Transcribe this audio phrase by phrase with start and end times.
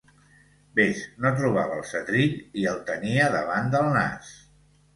[0.79, 4.35] Ves, no trobava el setrill, i el tenia davant del nas.